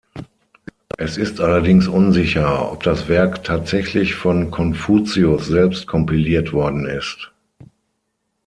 Es 0.97 1.17
ist 1.17 1.39
allerdings 1.41 1.87
unsicher, 1.87 2.71
ob 2.71 2.81
das 2.81 3.07
Werk 3.07 3.43
tatsächlich 3.43 4.15
von 4.15 4.49
Konfuzius 4.49 5.45
selbst 5.45 5.85
kompiliert 5.85 6.53
worden 6.53 6.87
ist. 6.87 7.29